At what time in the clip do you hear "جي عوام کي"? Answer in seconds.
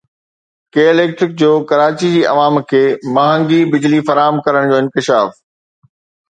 2.13-2.81